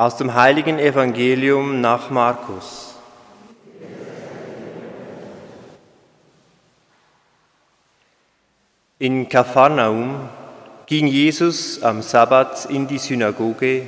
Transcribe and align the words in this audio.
Aus 0.00 0.16
dem 0.16 0.32
heiligen 0.32 0.78
Evangelium 0.78 1.82
nach 1.82 2.08
Markus. 2.08 2.94
In 8.98 9.28
Kapharnaum 9.28 10.30
ging 10.86 11.06
Jesus 11.06 11.82
am 11.82 12.00
Sabbat 12.00 12.64
in 12.70 12.86
die 12.86 12.96
Synagoge 12.96 13.82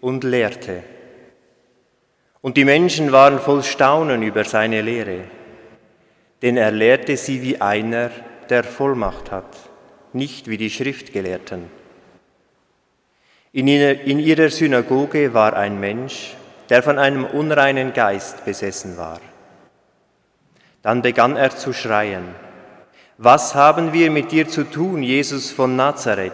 und 0.00 0.22
lehrte. 0.22 0.84
Und 2.40 2.56
die 2.56 2.64
Menschen 2.64 3.10
waren 3.10 3.40
voll 3.40 3.64
Staunen 3.64 4.22
über 4.22 4.44
seine 4.44 4.80
Lehre, 4.80 5.24
denn 6.40 6.56
er 6.56 6.70
lehrte 6.70 7.16
sie 7.16 7.42
wie 7.42 7.60
einer, 7.60 8.12
der 8.48 8.62
Vollmacht 8.62 9.32
hat, 9.32 9.56
nicht 10.12 10.46
wie 10.46 10.56
die 10.56 10.70
Schriftgelehrten. 10.70 11.81
In 13.52 13.68
ihrer 13.68 14.48
Synagoge 14.48 15.34
war 15.34 15.54
ein 15.54 15.78
Mensch, 15.78 16.34
der 16.70 16.82
von 16.82 16.98
einem 16.98 17.24
unreinen 17.26 17.92
Geist 17.92 18.46
besessen 18.46 18.96
war. 18.96 19.20
Dann 20.80 21.02
begann 21.02 21.36
er 21.36 21.50
zu 21.50 21.72
schreien, 21.72 22.24
was 23.18 23.54
haben 23.54 23.92
wir 23.92 24.10
mit 24.10 24.32
dir 24.32 24.48
zu 24.48 24.64
tun, 24.64 25.02
Jesus 25.02 25.50
von 25.50 25.76
Nazareth? 25.76 26.32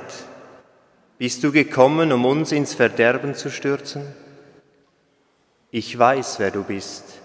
Bist 1.18 1.42
du 1.42 1.50
gekommen, 1.50 2.12
um 2.12 2.24
uns 2.24 2.52
ins 2.52 2.72
Verderben 2.72 3.34
zu 3.34 3.50
stürzen? 3.50 4.06
Ich 5.72 5.98
weiß, 5.98 6.38
wer 6.38 6.52
du 6.52 6.62
bist, 6.62 7.18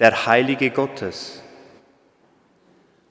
der 0.00 0.26
Heilige 0.26 0.70
Gottes. 0.70 1.42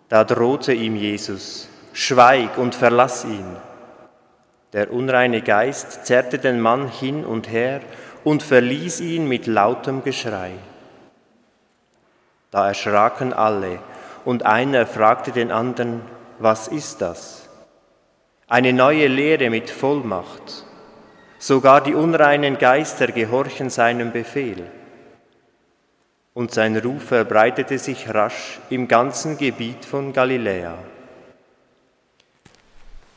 Da 0.09 0.25
drohte 0.25 0.73
ihm 0.73 0.97
Jesus, 0.97 1.69
schweig 1.93 2.57
und 2.57 2.75
verlass 2.75 3.23
ihn. 3.23 3.55
Der 4.73 4.91
unreine 4.91 5.41
Geist 5.41 6.05
zerrte 6.05 6.39
den 6.39 6.59
Mann 6.59 6.89
hin 6.89 7.23
und 7.23 7.49
her 7.49 7.81
und 8.23 8.43
verließ 8.43 8.99
ihn 8.99 9.27
mit 9.27 9.47
lautem 9.47 10.03
Geschrei. 10.03 10.51
Da 12.51 12.67
erschraken 12.67 13.33
alle, 13.33 13.79
und 14.25 14.45
einer 14.45 14.85
fragte 14.85 15.31
den 15.31 15.51
anderen, 15.51 16.01
was 16.39 16.67
ist 16.67 17.01
das? 17.01 17.47
Eine 18.47 18.73
neue 18.73 19.07
Lehre 19.07 19.49
mit 19.49 19.69
Vollmacht. 19.69 20.65
Sogar 21.39 21.81
die 21.81 21.93
unreinen 21.93 22.57
Geister 22.57 23.07
gehorchen 23.07 23.69
seinem 23.69 24.11
Befehl. 24.11 24.69
Und 26.33 26.53
sein 26.53 26.75
Ruf 26.77 27.03
verbreitete 27.03 27.77
sich 27.77 28.13
rasch 28.13 28.59
im 28.69 28.87
ganzen 28.87 29.37
Gebiet 29.37 29.85
von 29.85 30.11
Galiläa. 30.13 30.77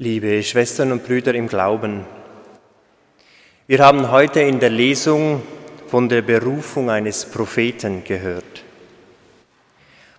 Liebe 0.00 0.44
Schwestern 0.44 0.92
und 0.92 1.04
Brüder 1.04 1.34
im 1.34 1.48
Glauben, 1.48 2.06
wir 3.66 3.80
haben 3.80 4.12
heute 4.12 4.40
in 4.42 4.60
der 4.60 4.70
Lesung 4.70 5.42
von 5.88 6.08
der 6.08 6.22
Berufung 6.22 6.88
eines 6.88 7.24
Propheten 7.24 8.04
gehört. 8.04 8.62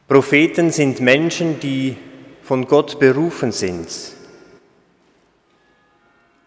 Propheten 0.06 0.72
sind 0.72 1.00
Menschen, 1.00 1.62
die 1.62 1.96
von 2.44 2.68
Gott 2.68 3.00
berufen 3.00 3.54
sind 3.54 3.88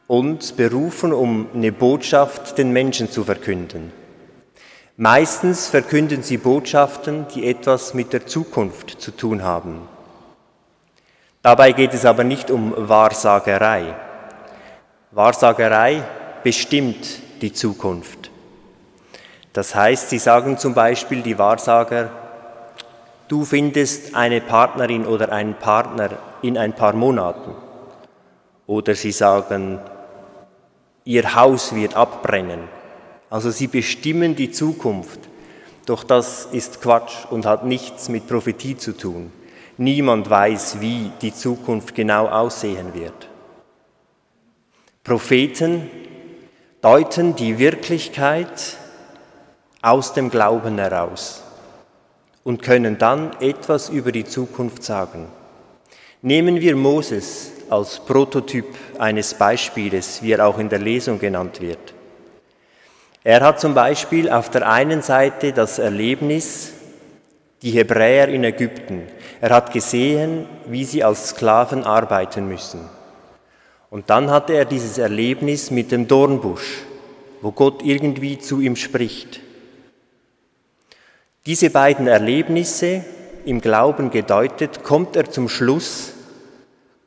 und 0.09 0.55
berufen, 0.59 1.15
um 1.15 1.47
eine 1.55 1.73
Botschaft 1.73 2.59
den 2.59 2.71
Menschen 2.71 3.11
zu 3.11 3.25
verkünden. 3.25 3.93
Meistens 4.99 5.69
verkünden 5.69 6.23
sie 6.23 6.37
Botschaften, 6.37 7.25
die 7.35 7.47
etwas 7.47 7.95
mit 7.95 8.13
der 8.13 8.27
Zukunft 8.27 9.01
zu 9.01 9.11
tun 9.11 9.43
haben. 9.43 9.89
Dabei 11.43 11.73
geht 11.73 11.93
es 11.93 12.05
aber 12.05 12.23
nicht 12.23 12.53
um 12.53 12.73
Wahrsagerei. 12.77 13.97
Wahrsagerei 15.11 16.05
bestimmt 16.45 17.19
die 17.43 17.53
Zukunft. 17.53 18.31
Das 19.53 19.75
heißt, 19.75 20.11
sie 20.11 20.19
sagen 20.19 20.57
zum 20.57 20.73
Beispiel 20.73 21.21
die 21.21 21.39
Wahrsager, 21.39 22.11
du 23.27 23.45
findest 23.45 24.15
eine 24.15 24.41
Partnerin 24.41 25.05
oder 25.05 25.33
einen 25.33 25.55
Partner 25.55 26.11
in 26.43 26.57
ein 26.57 26.75
paar 26.75 26.93
Monaten. 26.93 27.55
Oder 28.69 28.95
sie 28.95 29.13
sagen, 29.13 29.81
ihr 31.05 31.35
Haus 31.35 31.75
wird 31.75 31.97
abbrennen. 31.97 32.69
Also 33.31 33.51
sie 33.51 33.67
bestimmen 33.67 34.37
die 34.37 34.53
Zukunft. 34.53 35.19
Doch 35.87 36.05
das 36.05 36.47
ist 36.53 36.81
Quatsch 36.81 37.27
und 37.31 37.47
hat 37.47 37.65
nichts 37.65 38.09
mit 38.09 38.29
Prophetie 38.29 38.77
zu 38.77 38.97
tun. 38.97 39.33
Niemand 39.79 40.29
weiß, 40.29 40.81
wie 40.81 41.11
die 41.21 41.35
Zukunft 41.35 41.95
genau 41.95 42.29
aussehen 42.29 42.95
wird. 42.95 43.29
Propheten 45.03 45.91
deuten 46.83 47.35
die 47.35 47.59
Wirklichkeit 47.59 48.77
aus 49.81 50.13
dem 50.13 50.31
Glauben 50.31 50.79
heraus 50.79 51.43
und 52.45 52.63
können 52.63 52.99
dann 52.99 53.33
etwas 53.41 53.89
über 53.89 54.13
die 54.13 54.25
Zukunft 54.25 54.83
sagen. 54.83 55.27
Nehmen 56.21 56.61
wir 56.61 56.77
Moses 56.77 57.53
als 57.69 57.99
Prototyp 57.99 58.67
eines 58.99 59.35
Beispieles, 59.35 60.23
wie 60.23 60.33
er 60.33 60.47
auch 60.47 60.59
in 60.59 60.69
der 60.69 60.79
Lesung 60.79 61.19
genannt 61.19 61.61
wird. 61.61 61.95
Er 63.25 63.41
hat 63.41 63.61
zum 63.61 63.75
Beispiel 63.75 64.29
auf 64.29 64.51
der 64.51 64.69
einen 64.69 65.03
Seite 65.03 65.53
das 65.53 65.79
Erlebnis, 65.79 66.73
die 67.63 67.71
Hebräer 67.71 68.29
in 68.29 68.45
Ägypten. 68.45 69.09
Er 69.43 69.51
hat 69.51 69.73
gesehen, 69.73 70.47
wie 70.67 70.85
sie 70.85 71.03
als 71.03 71.31
Sklaven 71.31 71.83
arbeiten 71.83 72.47
müssen. 72.47 72.89
Und 73.91 74.09
dann 74.09 74.31
hatte 74.31 74.53
er 74.53 74.65
dieses 74.65 74.99
Erlebnis 74.99 75.73
mit 75.73 75.91
dem 75.91 76.07
Dornbusch, 76.07 76.85
wo 77.41 77.51
Gott 77.51 77.83
irgendwie 77.83 78.39
zu 78.39 78.61
ihm 78.61 78.77
spricht. 78.77 79.41
Diese 81.45 81.71
beiden 81.71 82.07
Erlebnisse 82.07 83.05
im 83.45 83.61
Glauben 83.61 84.11
gedeutet, 84.11 84.85
kommt 84.85 85.17
er 85.17 85.29
zum 85.29 85.49
Schluss, 85.49 86.13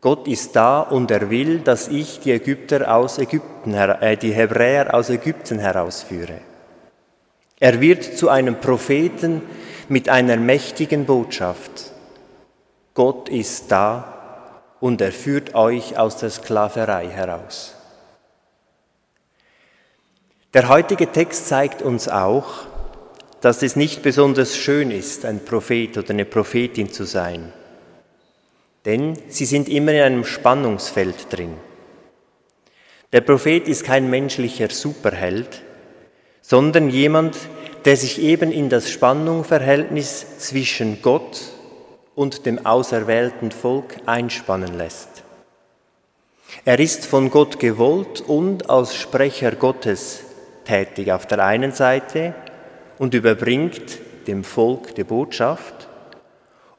Gott 0.02 0.28
ist 0.28 0.57
da 0.57 0.81
und 0.81 1.12
er 1.12 1.29
will, 1.29 1.59
dass 1.59 1.88
ich 1.88 2.19
die 2.19 2.34
Ägypter 2.34 2.94
aus 2.94 3.17
Ägypten, 3.17 3.73
äh, 3.73 4.17
die 4.17 4.34
Hebräer 4.34 4.94
aus 4.94 5.09
Ägypten 5.09 5.57
herausführe. 5.57 6.41
Er 7.62 7.79
wird 7.79 8.03
zu 8.03 8.28
einem 8.28 8.59
Propheten, 8.59 9.41
mit 9.88 10.09
einer 10.09 10.35
mächtigen 10.35 11.06
Botschaft. 11.06 11.94
Gott 12.95 13.28
ist 13.28 13.72
da 13.72 14.61
und 14.79 15.01
er 15.01 15.11
führt 15.11 15.53
euch 15.53 15.97
aus 15.97 16.17
der 16.17 16.29
Sklaverei 16.29 17.09
heraus. 17.09 17.75
Der 20.53 20.69
heutige 20.69 21.11
Text 21.11 21.50
zeigt 21.50 21.81
uns 21.81 22.07
auch, 22.07 22.66
dass 23.41 23.61
es 23.61 23.75
nicht 23.75 24.01
besonders 24.01 24.55
schön 24.55 24.91
ist, 24.91 25.25
ein 25.25 25.44
Prophet 25.44 25.97
oder 25.97 26.11
eine 26.11 26.23
Prophetin 26.23 26.89
zu 26.89 27.03
sein. 27.03 27.51
Denn 28.85 29.19
sie 29.28 29.45
sind 29.45 29.67
immer 29.67 29.91
in 29.91 30.01
einem 30.01 30.23
Spannungsfeld 30.23 31.28
drin. 31.29 31.57
Der 33.11 33.22
Prophet 33.22 33.67
ist 33.67 33.84
kein 33.84 34.09
menschlicher 34.09 34.69
Superheld, 34.69 35.63
sondern 36.41 36.89
jemand, 36.89 37.35
der 37.84 37.97
sich 37.97 38.22
eben 38.22 38.53
in 38.53 38.70
das 38.70 38.90
Spannungsverhältnis 38.90 40.37
zwischen 40.40 41.02
Gott 41.02 41.54
und 42.16 42.46
dem 42.46 42.66
auserwählten 42.66 43.52
Volk 43.52 43.97
einspannen 44.06 44.78
lässt. 44.78 45.23
Er 46.64 46.79
ist 46.79 47.06
von 47.06 47.29
Gott 47.29 47.59
gewollt 47.59 48.22
und 48.22 48.70
als 48.70 48.96
Sprecher 48.96 49.52
Gottes 49.52 50.22
tätig 50.64 51.12
auf 51.12 51.26
der 51.26 51.44
einen 51.44 51.72
Seite 51.72 52.34
und 52.97 53.14
überbringt 53.14 54.00
dem 54.28 54.44
Volk 54.44 54.96
die 54.96 55.03
Botschaft. 55.03 55.88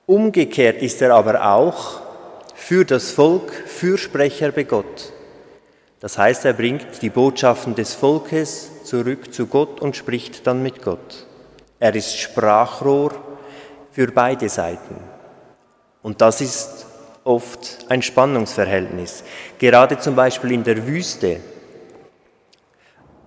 Umgekehrt 0.07 0.83
ist 0.83 1.03
er 1.03 1.15
aber 1.15 1.53
auch 1.53 2.01
für 2.55 2.85
das 2.85 3.11
Volk 3.11 3.53
Fürsprecher 3.53 4.51
bei 4.53 4.65
Gott. 4.65 5.13
Das 6.01 6.19
heißt, 6.19 6.45
er 6.45 6.53
bringt 6.53 7.03
die 7.03 7.11
Botschaften 7.11 7.75
des 7.75 7.95
Volkes 7.95 8.85
zurück 8.85 9.33
zu 9.33 9.47
Gott 9.47 9.81
und 9.81 9.97
spricht 9.97 10.47
dann 10.47 10.63
mit 10.63 10.83
Gott. 10.83 11.27
Er 11.79 11.95
ist 11.95 12.17
Sprachrohr 12.17 13.13
für 13.93 14.11
beide 14.13 14.49
Seiten. 14.49 15.16
Und 16.07 16.21
das 16.21 16.41
ist 16.41 16.87
oft 17.25 17.79
ein 17.89 18.01
Spannungsverhältnis. 18.01 19.25
Gerade 19.59 19.99
zum 19.99 20.15
Beispiel 20.15 20.53
in 20.53 20.63
der 20.63 20.87
Wüste 20.87 21.41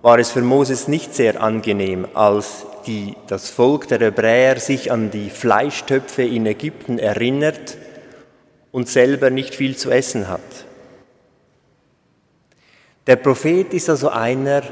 war 0.00 0.18
es 0.18 0.30
für 0.30 0.40
Moses 0.40 0.88
nicht 0.88 1.14
sehr 1.14 1.42
angenehm, 1.42 2.08
als 2.14 2.64
die, 2.86 3.16
das 3.26 3.50
Volk 3.50 3.88
der 3.88 3.98
Hebräer 3.98 4.58
sich 4.58 4.90
an 4.90 5.10
die 5.10 5.28
Fleischtöpfe 5.28 6.22
in 6.22 6.46
Ägypten 6.46 6.98
erinnert 6.98 7.76
und 8.72 8.88
selber 8.88 9.28
nicht 9.28 9.54
viel 9.54 9.76
zu 9.76 9.90
essen 9.90 10.28
hat. 10.28 10.40
Der 13.06 13.16
Prophet 13.16 13.74
ist 13.74 13.90
also 13.90 14.08
einer, 14.08 14.62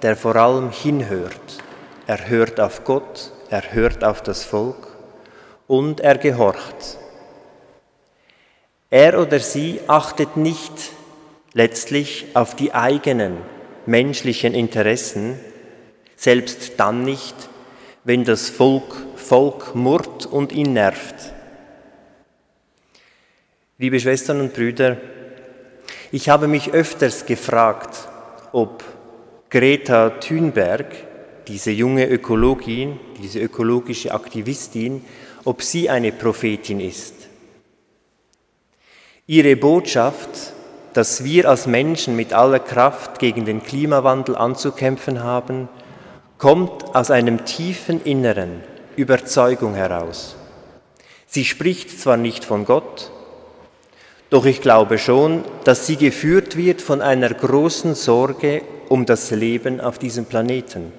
der 0.00 0.16
vor 0.16 0.36
allem 0.36 0.70
hinhört. 0.70 1.58
Er 2.06 2.26
hört 2.26 2.58
auf 2.58 2.84
Gott, 2.84 3.32
er 3.50 3.74
hört 3.74 4.02
auf 4.02 4.22
das 4.22 4.44
Volk 4.44 4.96
und 5.66 6.00
er 6.00 6.16
gehorcht. 6.16 7.03
Er 8.94 9.20
oder 9.20 9.40
sie 9.40 9.80
achtet 9.88 10.36
nicht 10.36 10.92
letztlich 11.52 12.26
auf 12.34 12.54
die 12.54 12.74
eigenen 12.74 13.38
menschlichen 13.86 14.54
Interessen, 14.54 15.36
selbst 16.14 16.74
dann 16.76 17.02
nicht, 17.02 17.34
wenn 18.04 18.22
das 18.22 18.50
Volk, 18.50 18.94
Volk 19.16 19.74
murrt 19.74 20.26
und 20.26 20.52
ihn 20.52 20.74
nervt. 20.74 21.16
Liebe 23.78 23.98
Schwestern 23.98 24.40
und 24.40 24.54
Brüder, 24.54 24.98
ich 26.12 26.28
habe 26.28 26.46
mich 26.46 26.70
öfters 26.70 27.26
gefragt, 27.26 28.08
ob 28.52 28.84
Greta 29.50 30.10
Thunberg, 30.10 30.94
diese 31.48 31.72
junge 31.72 32.08
Ökologin, 32.08 33.00
diese 33.20 33.40
ökologische 33.40 34.14
Aktivistin, 34.14 35.04
ob 35.44 35.64
sie 35.64 35.90
eine 35.90 36.12
Prophetin 36.12 36.78
ist. 36.78 37.23
Ihre 39.26 39.56
Botschaft, 39.56 40.52
dass 40.92 41.24
wir 41.24 41.48
als 41.48 41.66
Menschen 41.66 42.14
mit 42.14 42.34
aller 42.34 42.58
Kraft 42.58 43.18
gegen 43.18 43.46
den 43.46 43.62
Klimawandel 43.62 44.36
anzukämpfen 44.36 45.22
haben, 45.22 45.70
kommt 46.36 46.94
aus 46.94 47.10
einem 47.10 47.46
tiefen 47.46 48.02
inneren 48.02 48.60
Überzeugung 48.96 49.74
heraus. 49.74 50.36
Sie 51.26 51.46
spricht 51.46 51.98
zwar 51.98 52.18
nicht 52.18 52.44
von 52.44 52.66
Gott, 52.66 53.10
doch 54.28 54.44
ich 54.44 54.60
glaube 54.60 54.98
schon, 54.98 55.42
dass 55.64 55.86
sie 55.86 55.96
geführt 55.96 56.58
wird 56.58 56.82
von 56.82 57.00
einer 57.00 57.30
großen 57.30 57.94
Sorge 57.94 58.60
um 58.90 59.06
das 59.06 59.30
Leben 59.30 59.80
auf 59.80 59.98
diesem 59.98 60.26
Planeten. 60.26 60.92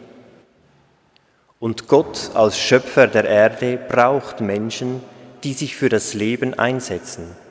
Und 1.60 1.88
Gott 1.88 2.32
als 2.34 2.58
Schöpfer 2.58 3.06
der 3.06 3.26
Erde 3.26 3.78
braucht 3.78 4.42
Menschen, 4.42 5.02
die 5.44 5.54
sich 5.54 5.76
für 5.76 5.90
das 5.90 6.16
Leben 6.16 6.56
einsetzen. 6.56 7.45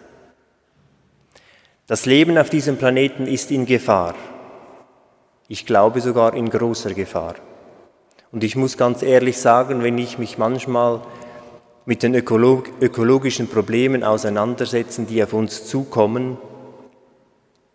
Das 1.86 2.06
Leben 2.06 2.38
auf 2.38 2.48
diesem 2.48 2.78
Planeten 2.78 3.26
ist 3.26 3.50
in 3.50 3.66
Gefahr. 3.66 4.14
Ich 5.48 5.66
glaube 5.66 6.00
sogar 6.00 6.32
in 6.32 6.48
großer 6.48 6.94
Gefahr. 6.94 7.34
Und 8.32 8.42
ich 8.42 8.56
muss 8.56 8.78
ganz 8.78 9.02
ehrlich 9.02 9.36
sagen, 9.36 9.82
wenn 9.82 9.98
ich 9.98 10.18
mich 10.18 10.38
manchmal 10.38 11.02
mit 11.84 12.02
den 12.02 12.14
ökolog 12.14 12.70
ökologischen 12.80 13.48
Problemen 13.48 14.02
auseinandersetzen, 14.02 15.06
die 15.06 15.22
auf 15.22 15.34
uns 15.34 15.66
zukommen, 15.66 16.38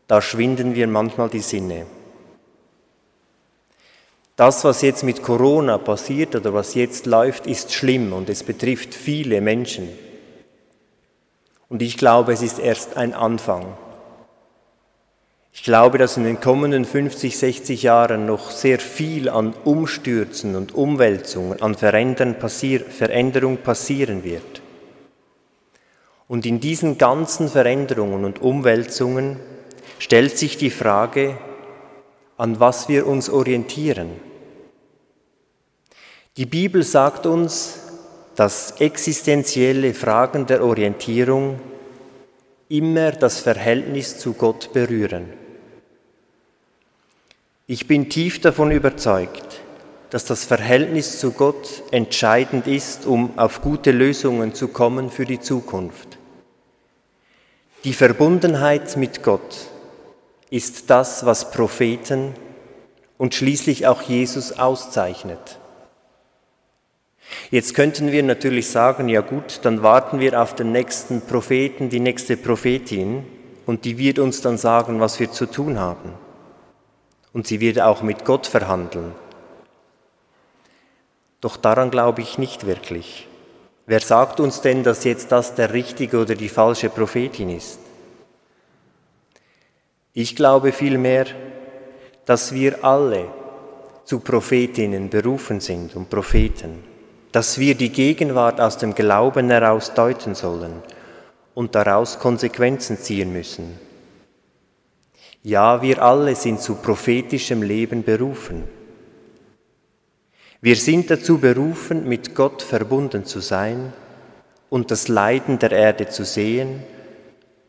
da 0.07 0.23
schwinden 0.23 0.73
wir 0.73 0.87
manchmal 0.87 1.29
die 1.29 1.41
Sinne. 1.41 1.85
Das, 4.35 4.63
was 4.63 4.81
jetzt 4.81 5.03
mit 5.03 5.21
Corona 5.21 5.77
passiert 5.77 6.35
oder 6.35 6.51
was 6.51 6.73
jetzt 6.73 7.05
läuft, 7.05 7.45
ist 7.45 7.73
schlimm 7.73 8.13
und 8.13 8.27
es 8.27 8.41
betrifft 8.41 8.95
viele 8.95 9.39
Menschen. 9.39 9.87
Und 11.67 11.83
ich 11.83 11.95
glaube, 11.95 12.33
es 12.33 12.41
ist 12.41 12.57
erst 12.57 12.97
ein 12.97 13.13
Anfang. 13.13 13.77
Ich 15.59 15.65
glaube, 15.65 15.97
dass 15.97 16.15
in 16.15 16.23
den 16.23 16.39
kommenden 16.39 16.85
50, 16.85 17.37
60 17.37 17.83
Jahren 17.83 18.25
noch 18.25 18.49
sehr 18.49 18.79
viel 18.79 19.27
an 19.27 19.53
Umstürzen 19.65 20.55
und 20.55 20.73
Umwälzungen, 20.73 21.61
an 21.61 21.75
Veränderung 21.75 23.57
passieren 23.57 24.23
wird. 24.23 24.61
Und 26.29 26.45
in 26.45 26.61
diesen 26.61 26.97
ganzen 26.97 27.49
Veränderungen 27.49 28.23
und 28.23 28.41
Umwälzungen 28.41 29.35
stellt 29.99 30.37
sich 30.37 30.55
die 30.55 30.69
Frage, 30.69 31.37
an 32.37 32.61
was 32.61 32.87
wir 32.87 33.05
uns 33.05 33.29
orientieren. 33.29 34.11
Die 36.37 36.45
Bibel 36.45 36.83
sagt 36.83 37.25
uns, 37.25 37.81
dass 38.37 38.79
existenzielle 38.79 39.93
Fragen 39.93 40.45
der 40.45 40.63
Orientierung 40.63 41.59
immer 42.69 43.11
das 43.11 43.41
Verhältnis 43.41 44.19
zu 44.19 44.31
Gott 44.31 44.71
berühren. 44.71 45.38
Ich 47.71 47.85
bin 47.85 48.09
tief 48.09 48.41
davon 48.41 48.71
überzeugt, 48.71 49.61
dass 50.09 50.25
das 50.25 50.43
Verhältnis 50.43 51.19
zu 51.19 51.33
Gott 51.33 51.83
entscheidend 51.91 52.65
ist, 52.65 53.05
um 53.05 53.37
auf 53.37 53.61
gute 53.61 53.91
Lösungen 53.91 54.55
zu 54.55 54.69
kommen 54.69 55.11
für 55.11 55.25
die 55.25 55.39
Zukunft. 55.39 56.17
Die 57.83 57.93
Verbundenheit 57.93 58.97
mit 58.97 59.21
Gott 59.21 59.67
ist 60.49 60.89
das, 60.89 61.27
was 61.27 61.51
Propheten 61.51 62.33
und 63.19 63.35
schließlich 63.35 63.85
auch 63.85 64.01
Jesus 64.01 64.57
auszeichnet. 64.57 65.59
Jetzt 67.51 67.75
könnten 67.75 68.11
wir 68.11 68.23
natürlich 68.23 68.67
sagen, 68.71 69.09
ja 69.09 69.21
gut, 69.21 69.59
dann 69.61 69.83
warten 69.83 70.19
wir 70.19 70.41
auf 70.41 70.55
den 70.55 70.71
nächsten 70.71 71.21
Propheten, 71.21 71.89
die 71.89 71.99
nächste 71.99 72.35
Prophetin, 72.35 73.27
und 73.67 73.85
die 73.85 73.99
wird 73.99 74.17
uns 74.17 74.41
dann 74.41 74.57
sagen, 74.57 74.99
was 74.99 75.19
wir 75.19 75.31
zu 75.31 75.45
tun 75.45 75.77
haben 75.77 76.13
und 77.33 77.47
sie 77.47 77.59
wird 77.59 77.79
auch 77.79 78.01
mit 78.01 78.25
Gott 78.25 78.47
verhandeln. 78.47 79.13
Doch 81.41 81.57
daran 81.57 81.91
glaube 81.91 82.21
ich 82.21 82.37
nicht 82.37 82.65
wirklich. 82.65 83.27
Wer 83.85 84.01
sagt 84.01 84.39
uns 84.39 84.61
denn, 84.61 84.83
dass 84.83 85.03
jetzt 85.03 85.31
das 85.31 85.55
der 85.55 85.73
richtige 85.73 86.19
oder 86.19 86.35
die 86.35 86.49
falsche 86.49 86.89
Prophetin 86.89 87.49
ist? 87.49 87.79
Ich 90.13 90.35
glaube 90.35 90.71
vielmehr, 90.73 91.25
dass 92.25 92.53
wir 92.53 92.83
alle 92.83 93.25
zu 94.03 94.19
Prophetinnen 94.19 95.09
berufen 95.09 95.59
sind 95.59 95.95
und 95.95 96.09
Propheten, 96.09 96.83
dass 97.31 97.57
wir 97.57 97.75
die 97.75 97.91
Gegenwart 97.91 98.59
aus 98.59 98.77
dem 98.77 98.95
Glauben 98.95 99.49
heraus 99.49 99.93
deuten 99.93 100.35
sollen 100.35 100.83
und 101.53 101.75
daraus 101.75 102.19
Konsequenzen 102.19 102.97
ziehen 102.97 103.31
müssen. 103.31 103.79
Ja, 105.43 105.81
wir 105.81 106.03
alle 106.03 106.35
sind 106.35 106.61
zu 106.61 106.75
prophetischem 106.75 107.61
Leben 107.61 108.03
berufen. 108.03 108.63
Wir 110.61 110.75
sind 110.75 111.09
dazu 111.09 111.37
berufen, 111.37 112.07
mit 112.07 112.35
Gott 112.35 112.61
verbunden 112.61 113.23
zu 113.23 113.39
sein 113.39 113.93
und 114.69 114.91
das 114.91 115.07
Leiden 115.07 115.57
der 115.57 115.71
Erde 115.71 116.09
zu 116.09 116.25
sehen 116.25 116.83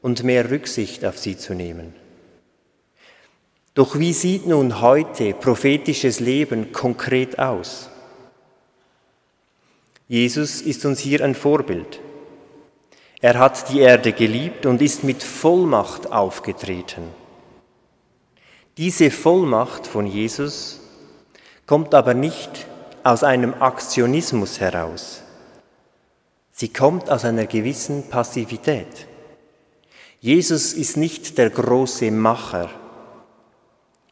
und 0.02 0.25
mehr 0.25 0.50
Rücksicht 0.50 1.04
auf 1.04 1.18
sie 1.18 1.37
zu 1.37 1.54
nehmen. 1.54 1.95
Doch 3.75 3.97
wie 4.00 4.12
sieht 4.12 4.49
nun 4.49 4.80
heute 4.80 5.33
prophetisches 5.35 6.18
Leben 6.18 6.73
konkret 6.73 7.38
aus? 7.38 7.88
Jesus 10.09 10.61
ist 10.61 10.85
uns 10.85 10.99
hier 10.99 11.23
ein 11.23 11.37
Vorbild. 11.37 12.00
Er 13.21 13.38
hat 13.38 13.71
die 13.71 13.78
Erde 13.78 14.12
geliebt 14.12 14.66
und 14.66 14.83
ist 14.83 15.04
mit 15.04 15.23
Vollmacht 15.23 16.11
aufgetreten. 16.11 17.20
Diese 18.77 19.11
Vollmacht 19.11 19.87
von 19.87 20.07
Jesus 20.07 20.81
kommt 21.67 21.95
aber 21.95 22.15
nicht 22.15 22.67
aus 23.03 23.25
einem 23.25 23.55
Aktionismus 23.61 24.61
heraus. 24.61 25.23
Sie 26.53 26.73
kommt 26.73 27.11
aus 27.11 27.25
einer 27.25 27.47
gewissen 27.47 28.09
Passivität. 28.09 29.07
Jesus 30.21 30.73
ist 30.75 30.97
nicht 30.97 31.39
der 31.39 31.50
große 31.50 32.11
Macher. 32.11 32.71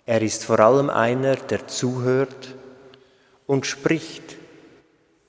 Er 0.06 0.22
ist 0.22 0.44
vor 0.44 0.58
allem 0.58 0.88
einer, 0.88 1.36
der 1.36 1.68
zuhört 1.68 2.54
und 3.46 3.66
spricht. 3.66 4.36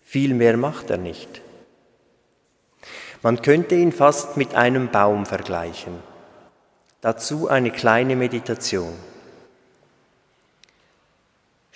Viel 0.02 0.34
mehr 0.34 0.56
macht 0.56 0.90
er 0.90 0.98
nicht. 0.98 1.42
Man 3.22 3.42
könnte 3.42 3.76
ihn 3.76 3.92
fast 3.92 4.38
mit 4.38 4.56
einem 4.56 4.90
Baum 4.90 5.26
vergleichen. 5.26 5.96
Dazu 7.02 7.50
eine 7.50 7.72
kleine 7.72 8.16
Meditation. 8.16 8.94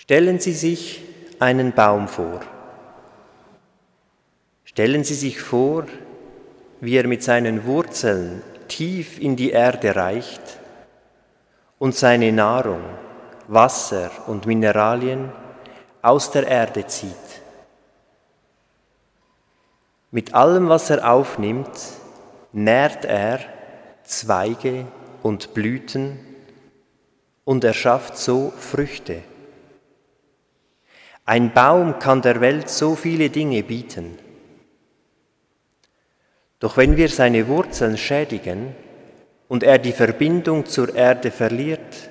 Stellen 0.04 0.38
Sie 0.38 0.52
sich 0.52 1.02
einen 1.40 1.72
Baum 1.72 2.10
vor. 2.10 2.42
Stellen 4.66 5.06
Sie 5.06 5.14
sich 5.14 5.40
vor, 5.40 5.86
wie 6.82 6.98
er 6.98 7.08
mit 7.08 7.24
seinen 7.24 7.66
Wurzeln 7.66 8.42
tief 8.68 9.18
in 9.18 9.38
die 9.38 9.52
Erde 9.52 9.96
reicht 9.96 10.42
und 11.80 11.96
seine 11.96 12.34
Nahrung, 12.34 12.84
Wasser 13.48 14.12
und 14.28 14.46
Mineralien 14.46 15.32
aus 16.02 16.32
der 16.32 16.48
Erde 16.48 16.86
zieht. 16.86 17.42
Mit 20.12 20.34
allem, 20.34 20.68
was 20.68 20.90
er 20.90 21.10
aufnimmt, 21.10 21.80
nährt 22.52 23.06
er 23.06 23.40
Zweige 24.04 24.86
und 25.22 25.54
Blüten 25.54 26.20
und 27.46 27.64
er 27.64 27.74
schafft 27.74 28.18
so 28.18 28.52
Früchte. 28.58 29.24
Ein 31.26 31.54
Baum 31.54 32.00
kann 32.00 32.22
der 32.22 32.42
Welt 32.42 32.70
so 32.70 32.96
viele 32.96 33.30
Dinge 33.30 33.64
bieten. 33.64 34.18
Doch 36.60 36.76
wenn 36.76 36.98
wir 36.98 37.08
seine 37.08 37.48
Wurzeln 37.48 37.98
schädigen 37.98 38.76
und 39.48 39.64
er 39.64 39.78
die 39.78 39.94
Verbindung 39.94 40.66
zur 40.66 40.94
Erde 40.96 41.32
verliert, 41.32 42.10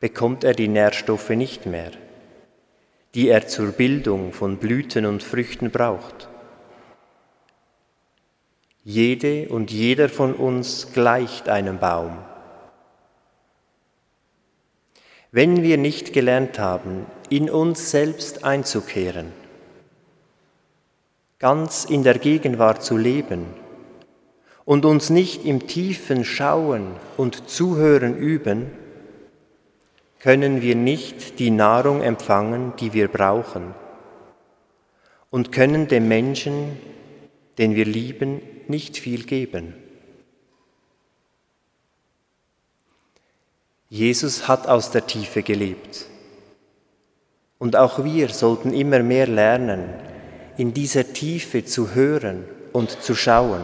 bekommt 0.00 0.44
er 0.44 0.52
die 0.52 0.68
Nährstoffe 0.68 1.30
nicht 1.30 1.64
mehr, 1.64 1.92
die 3.14 3.28
er 3.28 3.46
zur 3.46 3.72
Bildung 3.72 4.32
von 4.32 4.58
Blüten 4.58 5.06
und 5.06 5.22
Früchten 5.22 5.70
braucht. 5.70 6.28
Jede 8.84 9.48
und 9.48 9.70
jeder 9.70 10.08
von 10.08 10.34
uns 10.34 10.92
gleicht 10.92 11.48
einem 11.48 11.78
Baum. 11.78 12.18
Wenn 15.30 15.62
wir 15.62 15.78
nicht 15.78 16.12
gelernt 16.12 16.58
haben, 16.58 17.06
in 17.32 17.48
uns 17.48 17.90
selbst 17.90 18.44
einzukehren, 18.44 19.32
ganz 21.38 21.86
in 21.86 22.02
der 22.02 22.18
Gegenwart 22.18 22.84
zu 22.84 22.98
leben 22.98 23.46
und 24.66 24.84
uns 24.84 25.08
nicht 25.08 25.46
im 25.46 25.66
tiefen 25.66 26.26
Schauen 26.26 26.94
und 27.16 27.48
Zuhören 27.48 28.18
üben, 28.18 28.70
können 30.18 30.60
wir 30.60 30.76
nicht 30.76 31.38
die 31.38 31.50
Nahrung 31.50 32.02
empfangen, 32.02 32.74
die 32.78 32.92
wir 32.92 33.08
brauchen 33.08 33.74
und 35.30 35.52
können 35.52 35.88
dem 35.88 36.08
Menschen, 36.08 36.78
den 37.56 37.74
wir 37.74 37.86
lieben, 37.86 38.42
nicht 38.68 38.98
viel 38.98 39.24
geben. 39.24 39.72
Jesus 43.88 44.48
hat 44.48 44.66
aus 44.66 44.90
der 44.90 45.06
Tiefe 45.06 45.42
gelebt. 45.42 46.11
Und 47.62 47.76
auch 47.76 48.02
wir 48.02 48.28
sollten 48.30 48.74
immer 48.74 49.04
mehr 49.04 49.28
lernen, 49.28 49.84
in 50.56 50.74
dieser 50.74 51.12
Tiefe 51.12 51.64
zu 51.64 51.94
hören 51.94 52.44
und 52.72 52.90
zu 52.90 53.14
schauen. 53.14 53.62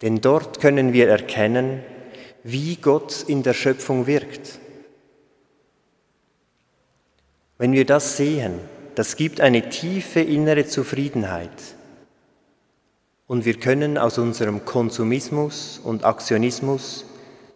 Denn 0.00 0.20
dort 0.20 0.60
können 0.60 0.92
wir 0.92 1.08
erkennen, 1.08 1.82
wie 2.44 2.76
Gott 2.76 3.24
in 3.26 3.42
der 3.42 3.52
Schöpfung 3.52 4.06
wirkt. 4.06 4.60
Wenn 7.58 7.72
wir 7.72 7.84
das 7.84 8.16
sehen, 8.16 8.60
das 8.94 9.16
gibt 9.16 9.40
eine 9.40 9.68
tiefe 9.70 10.20
innere 10.20 10.66
Zufriedenheit. 10.66 11.74
Und 13.26 13.44
wir 13.44 13.58
können 13.58 13.98
aus 13.98 14.18
unserem 14.18 14.64
Konsumismus 14.64 15.80
und 15.82 16.04
Aktionismus 16.04 17.04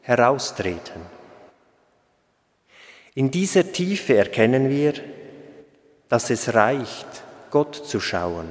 heraustreten. 0.00 1.17
In 3.18 3.32
dieser 3.32 3.72
Tiefe 3.72 4.16
erkennen 4.16 4.70
wir, 4.70 4.94
dass 6.08 6.30
es 6.30 6.54
reicht, 6.54 7.24
Gott 7.50 7.74
zu 7.74 7.98
schauen. 7.98 8.46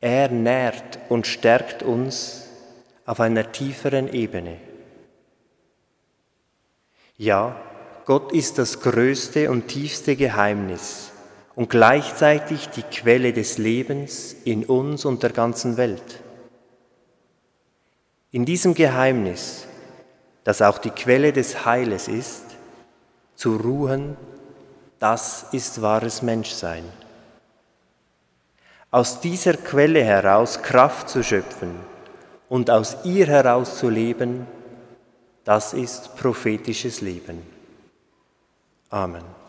Er 0.00 0.30
nährt 0.30 1.00
und 1.10 1.26
stärkt 1.26 1.82
uns 1.82 2.46
auf 3.04 3.20
einer 3.20 3.52
tieferen 3.52 4.10
Ebene. 4.10 4.56
Ja, 7.18 7.60
Gott 8.06 8.32
ist 8.32 8.56
das 8.56 8.80
größte 8.80 9.50
und 9.50 9.68
tiefste 9.68 10.16
Geheimnis 10.16 11.12
und 11.54 11.68
gleichzeitig 11.68 12.70
die 12.70 12.84
Quelle 12.84 13.34
des 13.34 13.58
Lebens 13.58 14.34
in 14.46 14.64
uns 14.64 15.04
und 15.04 15.22
der 15.22 15.32
ganzen 15.32 15.76
Welt. 15.76 16.22
In 18.30 18.46
diesem 18.46 18.72
Geheimnis 18.72 19.66
das 20.44 20.62
auch 20.62 20.78
die 20.78 20.90
Quelle 20.90 21.34
des 21.34 21.66
Heiles 21.66 22.08
ist, 22.08 22.53
zu 23.34 23.56
ruhen, 23.56 24.16
das 24.98 25.46
ist 25.52 25.82
wahres 25.82 26.22
Menschsein. 26.22 26.84
Aus 28.90 29.20
dieser 29.20 29.54
Quelle 29.54 30.02
heraus 30.04 30.62
Kraft 30.62 31.08
zu 31.08 31.22
schöpfen 31.22 31.74
und 32.48 32.70
aus 32.70 32.98
ihr 33.04 33.26
heraus 33.26 33.78
zu 33.78 33.90
leben, 33.90 34.46
das 35.44 35.74
ist 35.74 36.16
prophetisches 36.16 37.00
Leben. 37.00 37.42
Amen. 38.90 39.43